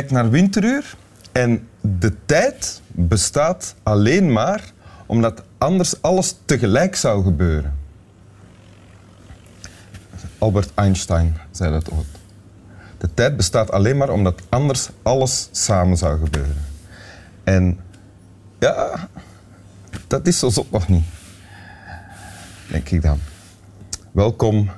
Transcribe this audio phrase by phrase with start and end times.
[0.00, 0.94] Kijkt naar Winteruur
[1.32, 4.72] en de tijd bestaat alleen maar
[5.06, 7.74] omdat anders alles tegelijk zou gebeuren.
[10.38, 12.06] Albert Einstein zei dat ooit.
[12.98, 16.64] De tijd bestaat alleen maar omdat anders alles samen zou gebeuren.
[17.44, 17.78] En
[18.58, 19.08] ja,
[20.06, 21.04] dat is zo zot nog niet.
[22.70, 23.18] Denk ik dan.
[24.10, 24.70] Welkom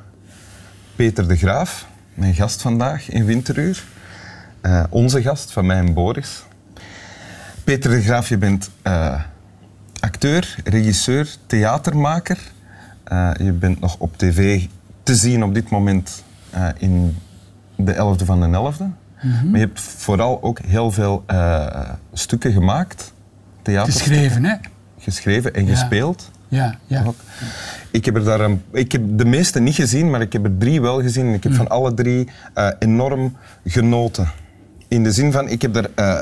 [0.97, 3.85] Peter de Graaf, mijn gast vandaag in Winteruur.
[4.63, 6.45] Eh, onze gast van mij en Boris.
[7.65, 9.21] Peter de Graaf, je bent eh,
[10.01, 12.39] acteur, regisseur, theatermaker.
[13.05, 14.67] Eh, je bent nog op tv
[15.03, 16.25] te zien op dit moment
[16.79, 17.17] in
[17.77, 18.85] de 11e van de 11e.
[19.23, 21.25] Maar je hebt vooral ook heel veel
[22.13, 23.13] stukken gemaakt.
[23.65, 24.55] Geschreven, hè?
[24.99, 26.31] Geschreven en gespeeld.
[26.49, 27.05] Ja, ja.
[27.91, 30.59] Ik heb, er daar een, ik heb de meeste niet gezien, maar ik heb er
[30.59, 31.27] drie wel gezien.
[31.27, 32.29] En ik heb van alle drie
[32.79, 34.29] enorm genoten.
[34.93, 36.21] In de zin van, ik heb er uh,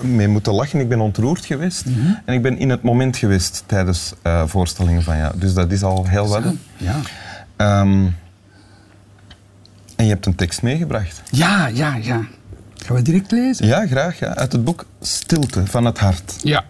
[0.00, 0.80] mee moeten lachen.
[0.80, 1.84] Ik ben ontroerd geweest.
[1.84, 2.14] Mhm.
[2.24, 5.32] En ik ben in het moment geweest tijdens uh, voorstellingen van ja.
[5.34, 6.42] Dus dat is al heel wat.
[6.76, 6.96] Ja.
[7.80, 8.16] Um,
[9.96, 11.22] en je hebt een tekst meegebracht.
[11.30, 12.26] Ja, ja, ja.
[12.76, 13.66] Gaan we direct lezen?
[13.66, 14.18] Ja, graag.
[14.18, 14.34] Ja.
[14.34, 16.34] Uit het boek Stilte van het Hart.
[16.42, 16.64] Ja.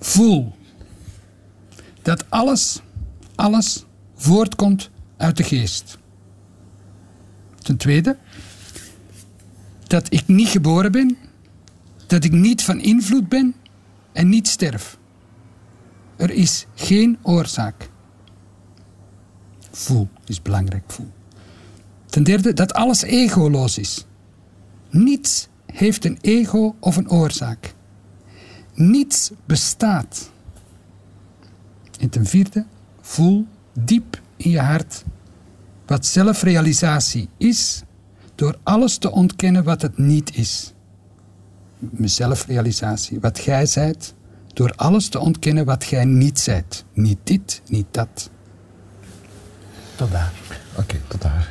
[0.00, 0.54] Voel
[2.02, 2.80] dat alles,
[3.34, 3.84] alles
[4.16, 5.98] voortkomt uit de geest.
[7.62, 8.16] Ten tweede,
[9.86, 11.16] dat ik niet geboren ben,
[12.06, 13.54] dat ik niet van invloed ben
[14.12, 14.98] en niet sterf.
[16.16, 17.90] Er is geen oorzaak.
[19.70, 21.10] Voel is belangrijk, voel.
[22.06, 24.06] Ten derde, dat alles egoloos is.
[24.90, 27.74] Niets heeft een ego of een oorzaak.
[28.74, 30.30] Niets bestaat.
[32.00, 32.64] En ten vierde,
[33.00, 35.04] voel diep in je hart
[35.90, 37.82] wat zelfrealisatie is,
[38.34, 40.72] door alles te ontkennen wat het niet is.
[42.00, 44.14] Zelfrealisatie, wat jij zijt,
[44.52, 46.84] door alles te ontkennen wat jij niet zijt.
[46.92, 48.30] Niet dit, niet dat.
[49.96, 50.32] Tot daar.
[50.76, 51.48] Oké, tot daar.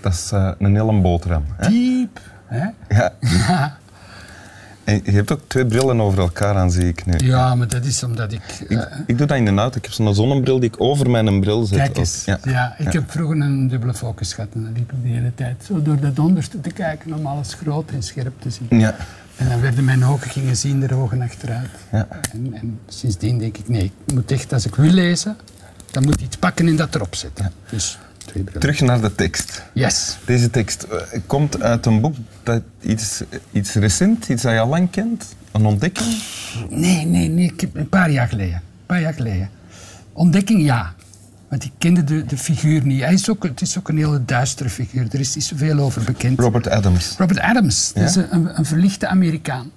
[0.00, 1.44] Dat is uh, een hele boterham.
[1.56, 1.68] Hè?
[1.68, 2.20] Diep.
[2.46, 2.68] Hè?
[2.88, 3.12] Ja.
[4.88, 7.14] En je hebt ook twee brillen over elkaar aan, zie ik nu.
[7.16, 8.42] Ja, maar dat is omdat ik...
[8.68, 9.76] Ik, uh, ik doe dat in de auto.
[9.76, 11.78] Ik heb zo'n zonnebril die ik over mijn bril zet.
[11.78, 12.24] Kijk eens.
[12.24, 12.38] ja.
[12.42, 12.74] ja.
[12.78, 15.82] ik heb vroeger een dubbele focus gehad en dan liep ik de hele tijd zo
[15.82, 18.80] door dat onderste te kijken om alles groot en scherp te zien.
[18.80, 18.96] Ja.
[19.36, 21.70] En dan werden mijn ogen gingen zien, de ogen achteruit.
[21.92, 22.06] Ja.
[22.32, 25.36] En, en sindsdien denk ik, nee, ik moet echt, als ik wil lezen,
[25.90, 27.52] dan moet ik iets pakken en dat erop zetten.
[27.70, 27.98] Dus
[28.58, 29.62] Terug naar de tekst.
[29.72, 30.18] Yes.
[30.24, 33.22] Deze tekst uh, komt uit een boek dat iets,
[33.52, 35.24] iets recent, iets dat je al lang kent?
[35.52, 36.22] Een ontdekking?
[36.68, 37.54] Nee, nee, nee.
[37.72, 38.54] Een paar jaar geleden.
[38.54, 39.50] Een paar jaar geleden.
[40.12, 40.94] Ontdekking, ja.
[41.48, 43.00] Want ik kende de, de figuur niet.
[43.00, 45.06] Hij is ook, het is ook een hele duistere figuur.
[45.10, 46.40] Er is niet zoveel over bekend.
[46.40, 47.14] Robert Adams.
[47.18, 47.90] Robert Adams.
[47.94, 48.00] Ja?
[48.00, 49.70] Dat is een, een verlichte Amerikaan.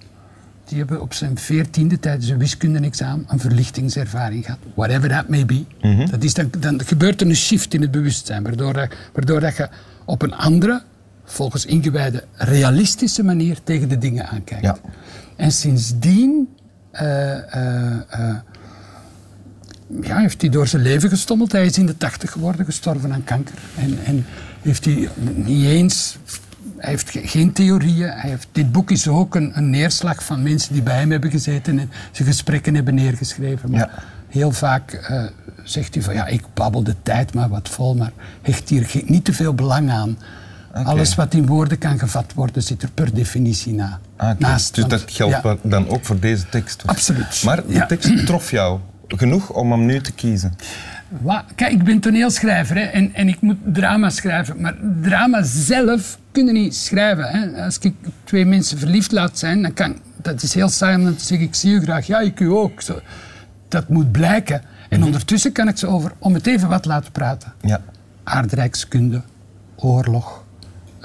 [0.72, 4.59] Die hebben op zijn veertiende tijdens een wiskunde-examen een verlichtingservaring gehad.
[4.76, 5.66] Whatever that may be.
[5.82, 6.09] Mhm.
[6.09, 8.44] dat is dan, dan gebeurt er een shift in het bewustzijn.
[8.44, 9.70] Waardoor, dat, waardoor dat je
[10.06, 10.82] op een andere,
[11.26, 14.64] volgens ingewijde, realistische manier tegen de dingen aankijkt.
[14.64, 14.78] Ja.
[15.36, 16.48] En sindsdien
[16.94, 17.36] uh, uh,
[18.20, 18.36] uh,
[20.02, 21.52] ja, heeft hij door zijn leven gestommeld.
[21.52, 23.56] Hij is in de tachtig geworden, gestorven aan kanker.
[23.78, 24.26] En, en
[24.62, 26.18] heeft hij niet eens
[26.81, 28.09] hij heeft geen theorieën.
[28.09, 31.31] Hij heeft, dit boek is ook een, een, neerslag van mensen die bij hem hebben
[31.31, 33.72] gezeten en zijn gesprekken hebben neergeschreven.
[33.72, 33.90] Maar ja.
[34.28, 35.24] heel vaak uh,
[35.64, 39.25] zegt hij van ja, ik babbel de tijd maar wat vol, maar hecht hier niet
[39.25, 40.18] te veel belang aan.
[40.70, 40.84] Okay.
[40.84, 44.36] Alles wat in woorden kan gevat worden, zit er per definitie na, okay.
[44.40, 44.75] naast.
[44.75, 45.58] Dus dat geldt ja.
[45.62, 46.84] dan ook voor deze tekst?
[46.86, 47.41] Absoluut.
[47.44, 50.53] Maar de tekst trof jou genoeg om hem nu te kiezen?
[51.20, 51.44] Wat?
[51.56, 54.62] Kijk, ik ben toneelschrijver hè, en, en ik moet drama schrijven.
[54.62, 57.26] Maar drama zelf kun je niet schrijven.
[57.26, 57.64] Hè.
[57.64, 57.94] Als ik
[58.24, 61.47] twee mensen verliefd laat zijn, dan kan dat is heel saai om dan te zeggen,
[61.47, 62.08] ik zie u graag.
[62.08, 62.82] Ja, ik u ook.
[62.82, 63.00] Zo,
[63.68, 64.56] dat moet blijken.
[64.56, 65.03] En mm -hmm.
[65.03, 67.53] ondertussen kan ik ze over, om het even wat laten praten.
[67.62, 67.82] Ja.
[68.24, 69.22] Aardrijkskunde,
[69.76, 70.41] oorlog,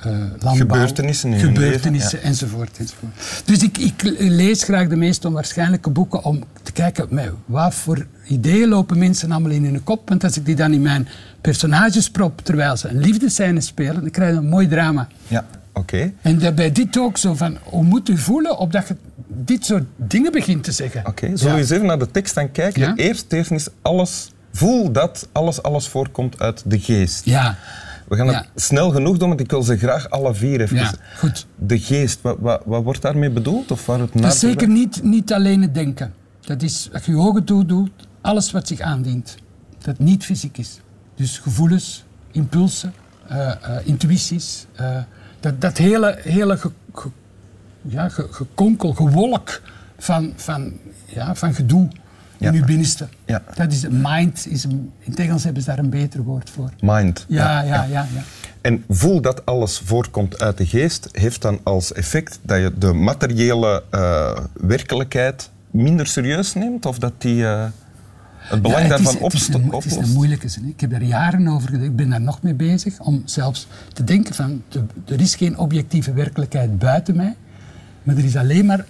[0.03, 0.55] landbouw.
[0.55, 2.25] Gebeurtenissen in Gebeurtenissen, leven, ja.
[2.25, 3.13] enzovoort, enzovoort.
[3.45, 8.07] Dus ik, ik, lees graag de meest onwaarschijnlijke boeken om te kijken met wat voor
[8.29, 10.09] ideeën lopen mensen allemaal in hun kop.
[10.09, 11.09] Want als ik die dan in mijn
[11.41, 15.09] personages prop, terwijl ze een liefdescène spelen, dan krijg je een mooi drama.
[15.29, 15.79] Ja, oké.
[15.79, 16.15] Okay.
[16.23, 18.97] En daarbij dit ook zo van, hoe moet u voelen opdat je
[19.27, 21.01] dit soort dingen begint te zeggen?
[21.01, 21.37] Oké, okay.
[21.37, 22.81] zullen we eens even naar de tekst gaan kijken?
[22.81, 22.95] Ja?
[22.97, 27.25] Eerst, is alles, voel dat alles, alles voorkomt uit de geest.
[27.25, 27.57] Ja.
[28.09, 30.77] We gaan het snel genoeg doen, want ik wil ze graag alle vier even.
[30.77, 31.47] Ja, goed.
[31.57, 33.71] De geest, wat, wat, wat wordt daarmee bedoeld?
[33.71, 36.15] Of waar het Dat is zeker niet, niet alleen het denken.
[36.41, 39.35] Dat is, als je je ogen toe doet, alles wat zich aandient.
[39.79, 40.81] Dat niet fysiek is.
[41.15, 42.93] Dus gevoelens, impulsen,
[43.29, 44.67] eh, eh, intuïties.
[44.75, 44.99] eh,
[45.41, 47.09] dat, dat hele, hele ge, ge-
[47.83, 49.63] ja, ge- gekonkel, gewolk
[49.99, 50.73] van, van,
[51.07, 51.89] ja, van gedoe.
[52.39, 53.09] In uw binnenste.
[53.25, 53.43] Ja.
[53.55, 54.47] Dat is mind.
[54.49, 56.71] Is in het Engels hebben ze daar een beter woord voor.
[56.81, 57.25] Mind.
[57.29, 58.07] Ja, ja, ja.
[58.15, 58.23] ja,
[58.61, 62.93] En voel dat alles voortkomt uit de geest, heeft dan als effect dat je de
[62.93, 66.87] materiële eh, werkelijkheid minder serieus neemt?
[66.87, 67.65] Of dat die eh,
[68.39, 70.09] het belang Ja, het is- daarvan het een, het is oplost?
[70.09, 70.69] een moeilijke zin.
[70.69, 71.85] Ik heb daar jaren over gedacht.
[71.85, 74.63] Ik ben daar nog mee bezig om zelfs te denken van...
[75.07, 77.37] er is geen objectieve werkelijkheid buiten mij.
[78.03, 78.85] Maar er is alleen maar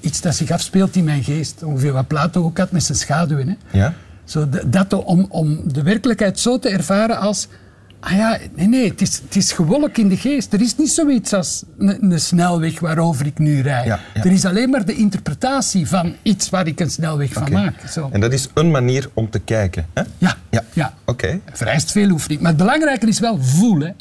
[0.00, 1.62] iets dat zich afspeelt in mijn geest.
[1.62, 3.48] Ongeveer wat Plato ook had met zijn schaduwen.
[3.48, 3.78] Hè.
[3.78, 3.94] Ja?
[4.24, 7.48] Zo dat om, om de werkelijkheid zo te ervaren als...
[8.00, 10.52] Ah ja, nee, nee, het is, het is gewolk in de geest.
[10.52, 13.86] Er is niet zoiets als een, een snelweg waarover ik nu rijd.
[13.86, 14.24] Ja, ja.
[14.24, 17.88] Er is alleen maar de interpretatie van iets waar ik een snelweg van maak.
[17.88, 18.08] Zo.
[18.12, 19.86] En dat is een manier om te kijken.
[19.94, 20.02] Hè?
[20.18, 20.64] Ja, Ja.
[20.72, 20.94] ja.
[21.04, 21.40] Oké.
[21.52, 22.40] vereist veel oefening.
[22.40, 23.96] Maar het belangrijke is wel voelen.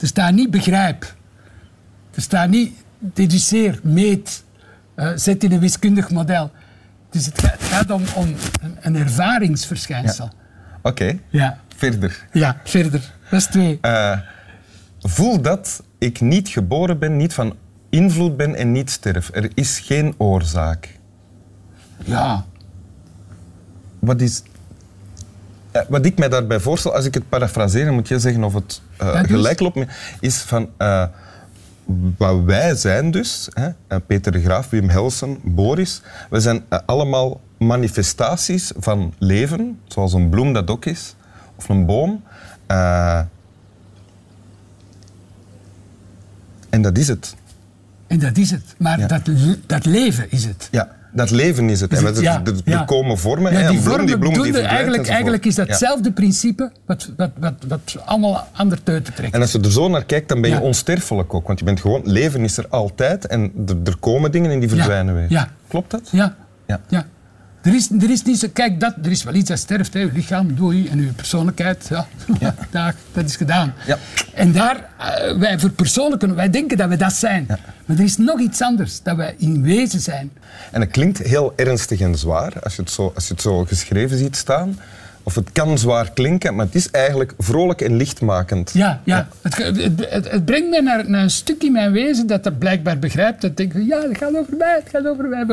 [0.00, 1.14] Er staat niet begrijp.
[2.14, 4.44] Er staat niet deduceer, meet,
[4.96, 6.50] eh, zet in een wiskundig model.
[7.10, 8.34] Dus het gaat, om, om
[8.80, 10.30] een, ervaringsverschijnsel.
[10.82, 11.18] Oké.
[11.28, 11.58] Ja.
[11.76, 12.26] Verder.
[12.32, 12.60] ja.
[12.64, 13.12] verder.
[13.30, 13.78] Dat is twee.
[13.80, 14.18] Eh,
[15.00, 17.56] voel dat ik niet geboren ben, niet van
[17.90, 19.30] invloed ben en niet sterf.
[19.32, 20.98] Er is geen oorzaak.
[22.04, 22.44] Ja.
[23.98, 24.42] Wat is...
[25.70, 28.82] eh, wat ik mij daarbij voorstel, als ik het parafraseer, moet je zeggen of het
[28.98, 29.78] doe gelijk loopt,
[30.20, 30.68] is van
[32.16, 37.40] wat wij zijn dus, hè, Peter de Graaf, Wim Helsen, Boris, we zijn eh, allemaal
[37.58, 41.14] manifestaties van leven, zoals een bloem dat ook is,
[41.56, 42.22] of een boom.
[42.66, 43.20] Eh,
[46.70, 47.34] en dat is het.
[48.06, 48.74] En dat is het.
[48.78, 49.06] Maar Ja.
[49.06, 49.30] dat,
[49.66, 50.68] dat leven is het.
[50.70, 51.92] Ja, dat leven is het.
[51.92, 52.20] En het?
[52.20, 52.84] Ja, er, ja.
[52.84, 53.52] komen vormen.
[53.52, 55.72] Ja, die bloem, vormen die bloem die eigenlijk, eigenlijk is dat Ja.
[55.72, 59.34] hetzelfde principe wat, wat, wat, wat allemaal ander teuten trekt.
[59.34, 61.46] En als je er zo naar kijkt, dan ben je onsterfelijk ook.
[61.46, 64.68] Want je bent gewoon, leven is er altijd en er, er komen dingen en die
[64.68, 65.26] verdwijnen weer.
[65.28, 65.48] Ja.
[65.68, 66.08] Klopt dat?
[66.12, 66.34] Ja.
[66.66, 66.80] Ja.
[66.88, 67.06] ja.
[67.66, 68.48] Er is, er is niet zo...
[68.52, 69.94] Kijk, dat, er is wel iets dat sterft.
[69.94, 70.00] Hè.
[70.00, 70.88] Uw lichaam, doei.
[70.88, 72.06] En uw persoonlijkheid, ja.
[72.70, 73.74] Dag, dat is gedaan.
[73.86, 73.98] Ja.
[74.34, 77.44] En daar, eh, wij verpersoonlijken, wij denken dat we dat zijn.
[77.46, 80.30] Maar er is nog iets anders, dat wij in wezen zijn.
[80.72, 83.64] En het klinkt heel ernstig en zwaar als je het zo, als je het zo
[83.64, 84.78] geschreven ziet staan.
[85.26, 88.70] Of het kan zwaar klinken, maar het is eigenlijk vrolijk en lichtmakend.
[88.72, 89.28] Ja, ja.
[89.42, 89.76] Het, het,
[90.10, 93.40] het, het brengt mij naar, naar een stuk in mijn wezen dat dat blijkbaar begrijpt.
[93.40, 95.44] Dat ik denk, ja, het gaat over mij, het gaat over mij.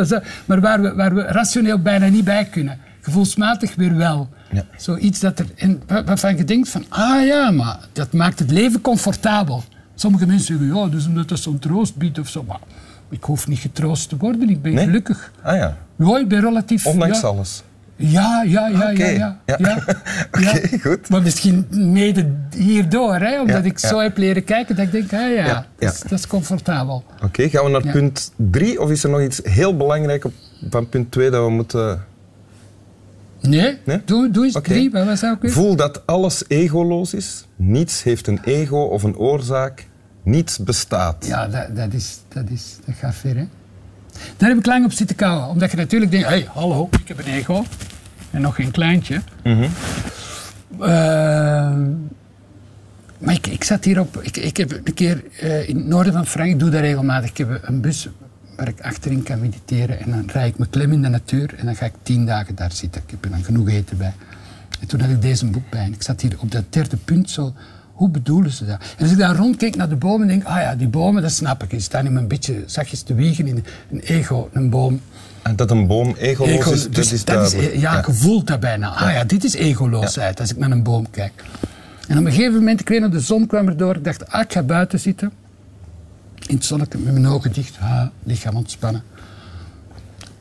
[0.46, 2.80] Maar, waar, we, waar we rationeel bijna niet bij kunnen.
[3.02, 4.30] Gevoelsmatig weer wel.
[4.52, 4.66] Ja.
[4.78, 8.52] Zoiets dat er, en wa- waarvan je denkt van, ah ja, maar dat maakt het
[8.52, 9.64] leven comfortabel.
[9.96, 12.44] Sommige mensen zeggen, ja, dus omdat dat zo'n troost biedt of zo.
[12.48, 12.60] Maar
[13.10, 14.86] ik hoef niet getroost te worden, ik ben Nee?
[14.86, 15.32] gelukkig.
[15.42, 16.86] Ah ja, Ja, ik ben relatief...
[16.86, 17.64] ondanks ja, alles.
[17.96, 19.40] Ja, ja, ja, ja, ja.
[19.46, 19.58] Ja.
[19.60, 19.84] ja.
[20.32, 21.10] Oké, goed.
[21.10, 25.36] Maar misschien mede hierdoor, hè, omdat ik zo heb leren kijken, dat ik denk, ah
[25.36, 26.10] ja, Dat, is, ja.
[26.10, 27.04] dat is comfortabel.
[27.24, 28.82] Oké, gaan we naar punt drie?
[28.82, 30.34] Of is er nog iets heel belangrijk op,
[30.70, 32.04] van punt twee dat we moeten...
[33.42, 34.02] Nee, Nee?
[34.06, 35.52] Doe, doe eens drie, wat ook weer?
[35.52, 37.46] Voel dat alles egoloos is.
[37.56, 39.88] Niets heeft een ego of een oorzaak.
[40.24, 41.26] Niets bestaat.
[41.28, 43.46] Ja, dat, dat, is, dat, is, dat gaat ver, hè.
[44.38, 45.48] Daar heb ik lang op zitten kouwen.
[45.48, 47.66] Omdat je natuurlijk denkt, hé, hey, hallo, ik heb een ego.
[48.32, 49.22] En nog geen kleintje.
[49.44, 49.68] Mhm.
[50.80, 51.90] Ehm,
[53.18, 54.22] maar ik, ik zat hier op...
[54.22, 57.30] Ik, ik heb een keer eh, in het noorden van Frankrijk, ik doe dat regelmatig.
[57.30, 58.08] Ik heb een bus
[58.56, 60.00] waar ik achterin kan mediteren.
[60.00, 61.54] En dan rijd ik me klem in de natuur.
[61.58, 63.02] En dan ga ik tien dagen daar zitten.
[63.06, 64.14] Ik heb er dan genoeg eten bij.
[64.80, 65.84] En toen had ik deze boek bij.
[65.84, 67.54] En ik zat hier op dat derde punt zo...
[67.94, 68.80] Hoe bedoelen ze dat?
[68.98, 70.44] En als ik daar rondkeek naar de bomen en denk...
[70.48, 71.70] Ah ja, die bomen, dat snap ik.
[71.70, 75.02] Die staan in een beetje zachtjes te wiegen in een ego, een boom.
[75.42, 77.82] En dat een boom egoloos Ego, is, dus dat is dat is, duidelijk.
[77.82, 78.90] ja, je voelt dat bijna.
[78.90, 81.44] Ah ja, dit is egoloosheid als ik naar een boom kijk.
[82.08, 83.96] En op een gegeven moment, ik weet nog, de zon kwam erdoor.
[83.96, 85.32] Ik dacht, ah, ik ga buiten zitten.
[86.48, 87.78] In het zonnetje, met mijn ogen dicht.
[87.82, 89.04] Ah, lichaam ontspannen.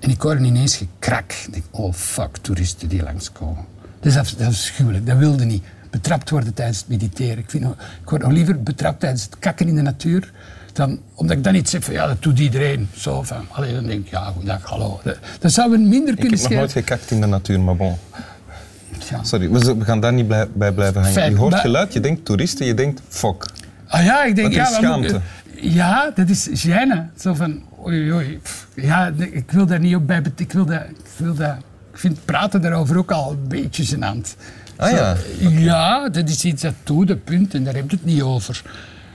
[0.00, 1.32] En ik hoorde ineens gekrak.
[1.32, 3.64] Ik denk, oh fuck, toeristen die langskomen.
[4.00, 5.64] Dat is, af- dat is afschuwelijk, dat wilde niet.
[5.92, 7.38] Betrapt worden tijdens het mediteren.
[7.38, 7.64] Ik, vind,
[8.02, 10.32] ik word nog liever betrapt tijdens het kakken in de natuur.
[10.72, 12.88] Dan, omdat ik dan niet zeg van, ja, dat doet iedereen.
[12.96, 15.00] Zo van, allee, dan denk ik, ja, goedendag, hallo.
[15.04, 17.76] Dat, dat zou men minder Ik kunnen heb nog nooit gekakt in de natuur, maar
[17.76, 17.96] bon.
[19.10, 19.22] Ja.
[19.22, 21.30] Sorry, we we gaan daar niet bij blijven hangen.
[21.30, 23.46] Je hoort geluid, je denkt toeristen, je denkt fok.
[23.86, 25.20] Ah ja, ik denk, ja, is schaamte?
[25.60, 27.18] ja, dat is gêne.
[27.18, 28.38] Zo van, oei, oei.
[28.42, 30.22] pff, Ja, ik wil daar niet op bij...
[30.36, 31.54] Ik, wil dat, ik, wil dat,
[31.92, 34.36] ik vind praten daarover ook al een beetje gênant.
[34.76, 38.22] Ah ja, dat is iets dat doet, dat punt, en daar heb je het niet
[38.22, 38.62] over.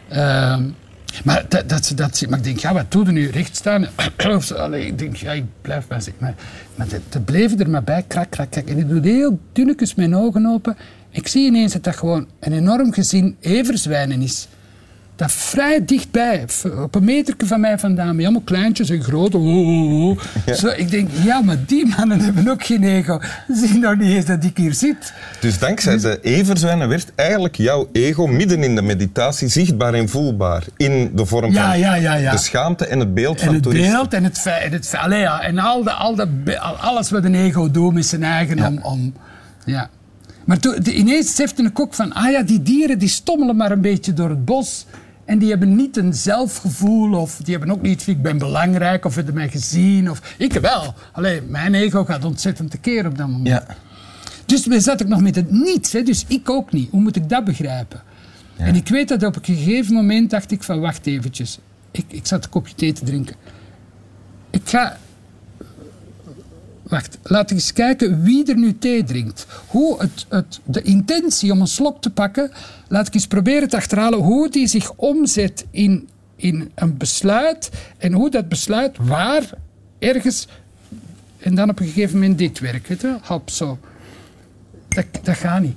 [0.09, 0.63] Ehm,
[1.23, 3.29] Maar, dat, dat, dat, ik denk, ja, wat doe nu?
[3.29, 3.87] Recht staan?
[4.73, 6.35] Ik denk, ja, ik blijf maar zitten.
[6.75, 8.67] Maar, de, de bleven er maar bij, krak, krak, krak.
[8.67, 10.77] En ik doe heel dunnetjes mijn ogen open.
[11.09, 14.47] Ik zie ineens dat dat gewoon een enorm gezin everzwijnen is.
[15.17, 16.45] Dat vrij dichtbij,
[16.83, 19.37] op een meterke van mij vandaan, met allemaal kleintjes en grote.
[19.37, 20.19] oh, oh, oh.
[20.53, 23.19] Zo, ik denk, ja, maar die mannen hebben ook geen ego.
[23.47, 25.13] Ze zien nog niet eens dat ik hier zit.
[25.39, 30.63] Dus dankzij de everzwijnen werd eigenlijk jouw ego midden in de meditatie zichtbaar en voelbaar.
[30.77, 33.91] In de vorm Ja, van ja, de schaamte en het beeld En van het toeristen.
[33.93, 34.63] beeld en het feit.
[34.63, 38.05] En, het, allee, ja, en al de, al de, alles wat een ego doet met
[38.05, 39.13] zijn eigen om, om.
[39.65, 39.89] Ja.
[40.45, 43.81] Maar toen, ineens besefte ik ook van, ah ja, die dieren die stommelen maar een
[43.81, 44.85] beetje door het bos.
[45.27, 49.05] En die hebben niet een zelfgevoel of die hebben ook niet van ik ben belangrijk
[49.05, 50.09] of hebben mij gezien.
[50.09, 50.93] Of, ik wel.
[51.11, 53.47] Alleen mijn ego gaat ontzettend tekeer op dat moment.
[53.47, 53.65] Ja.
[54.45, 56.89] Dus we zat ik nog met het niets, hè, dus ik ook niet.
[56.91, 58.01] Hoe moet ik dat begrijpen?
[58.57, 61.59] En ik weet dat op een gegeven moment dacht ik van wacht eventjes.
[61.91, 63.35] Ik, ik zat een kopje thee te drinken.
[64.49, 64.97] Ik ga...
[66.87, 69.45] Wacht, laat ik eens kijken wie er nu thee drinkt.
[69.67, 72.51] Hoe het, het, de intentie om een slok te pakken,
[72.87, 78.13] laat ik eens proberen te achterhalen hoe die zich omzet in, in een besluit en
[78.13, 79.49] hoe dat besluit waar
[79.99, 80.47] ergens
[81.39, 82.87] en dan op een gegeven moment dit werk.
[82.87, 83.07] Weet je?
[83.07, 83.19] wel?
[83.23, 83.79] Hop, zo.
[84.87, 85.75] Dat, dat gaat niet.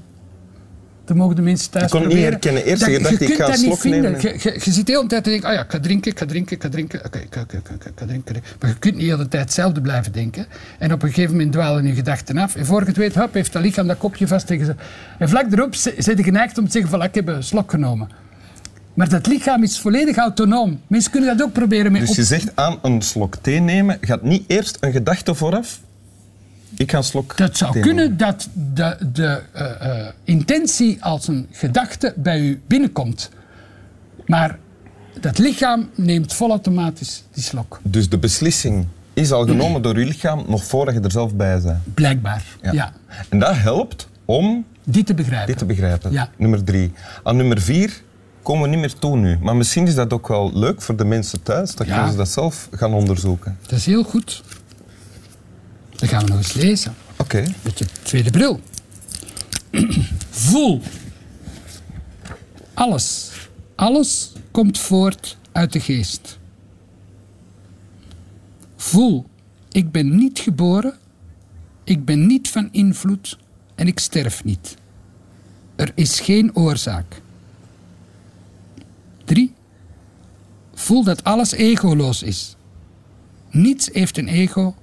[1.11, 2.41] Dat mogen de mensen thuis Je kon het niet proberen.
[2.41, 2.65] herkennen.
[2.71, 4.01] Eerst Dat- je dacht, ik kunt ga een dat niet slok vinden.
[4.03, 4.21] nemen.
[4.21, 6.19] Je, je, je zit de hele tijd te denken, oh ja, ik ga drinken, ik
[6.19, 7.05] ga drinken, ik ga drinken.
[7.05, 8.35] Oké, ik ga, ik ga- ik ga- ik ga drinken.
[8.61, 10.47] Maar je kunt niet de hele tijd hetzelfde blijven denken.
[10.79, 12.57] En op een gegeven moment dwalen je gedachten af.
[12.57, 14.75] En voor je het weet, hop, heeft dat lichaam dat kopje vast tegen ze.
[15.19, 18.09] En vlak erop zit je geneigd om te zeggen, van, ik heb een slok genomen.
[18.95, 20.81] Maar dat lichaam is volledig autonoom.
[20.87, 23.99] Mensen kunnen dat ook proberen met Dus op- je zegt aan een slok thee nemen,
[24.01, 25.81] gaat niet eerst een gedachte vooraf?
[26.81, 31.47] Ik ga een slok Dat zou kunnen dat de, de eh, eh, intentie als een
[31.51, 33.31] gedachte bij u binnenkomt.
[34.27, 34.59] Maar
[35.21, 37.81] dat lichaam neemt volautomatisch die slok.
[37.83, 41.61] Dus de beslissing is al genomen door je lichaam nog voordat je er zelf bij
[41.61, 41.79] bent.
[41.95, 42.45] Blijkbaar.
[42.73, 42.93] Ja.
[43.29, 45.47] En dat helpt om Die te begrijpen.
[45.47, 46.13] dit te begrijpen.
[46.13, 46.31] Ja.
[46.37, 46.93] Nummer drie.
[47.23, 48.03] Aan nummer vier
[48.43, 49.39] komen we niet meer toe nu.
[49.41, 51.75] Maar misschien is dat ook wel leuk voor de mensen thuis.
[51.75, 52.11] Dat Ja.
[52.11, 53.59] ze dat zelf gaan onderzoeken.
[53.63, 54.43] Dat is heel goed.
[56.01, 56.95] Dan gaan we nog eens lezen.
[57.17, 57.45] Oké.
[57.63, 58.61] Met je tweede bril.
[60.31, 60.81] Voel.
[62.75, 63.31] Alles.
[63.75, 66.39] Alles komt voort uit de geest.
[68.77, 69.27] Voel.
[69.69, 70.99] Ik ben niet geboren.
[71.85, 73.39] Ik ben niet van invloed.
[73.75, 74.77] En ik sterf niet.
[75.77, 77.23] Er is geen oorzaak.
[79.25, 79.53] 3.
[80.75, 82.57] Voel dat alles egoloos is.
[83.51, 84.75] Niets heeft een ego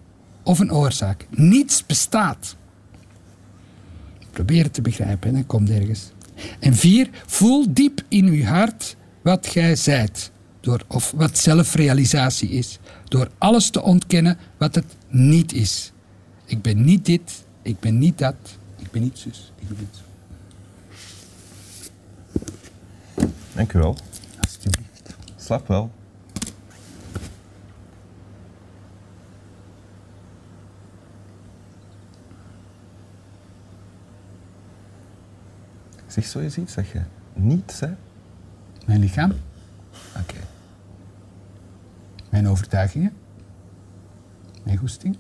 [0.48, 1.28] of een oorzaak.
[1.30, 2.56] Niets bestaat.
[4.32, 6.12] Probeer het te begrijpen, dan komt ergens.
[6.60, 10.32] En vier, voel diep in uw hart wat gij zijt.
[10.60, 12.80] Door, of wat zelfrealisatie is.
[13.04, 15.92] Door alles te ontkennen wat het niet is.
[16.46, 18.36] Ik ben niet dit, ik ben niet dat,
[18.80, 20.06] ik ben niet zus, ik ben niet zo.
[23.56, 23.98] Dank u wel.
[24.40, 25.16] Alsjeblieft.
[25.36, 25.92] Slap wel.
[36.18, 37.02] Zeg zo iets dat je
[37.34, 37.96] niets zei.
[38.86, 39.32] Mijn lichaam.
[39.32, 40.20] Oké.
[40.20, 40.44] Okay.
[42.30, 43.14] Mijn overtuigingen.
[44.64, 45.18] Mijn goesting.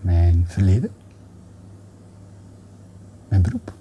[0.00, 0.90] Mijn verleden.
[3.28, 3.74] Mijn beroep.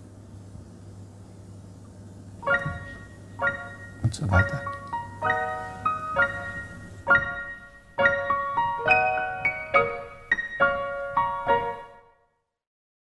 [4.02, 4.81] Wat zo wat dat.